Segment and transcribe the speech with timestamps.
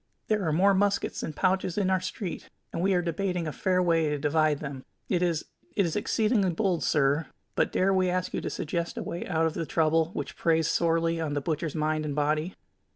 [0.29, 3.83] There are more muskets than pouches in our street, and we are debating a fair
[3.83, 4.83] way to divide them.
[5.09, 9.03] It is it is exceeding bold, sir, but dare we ask you to suggest a
[9.03, 12.55] way out of the trouble which preys sorely on the butcher's mind and body?"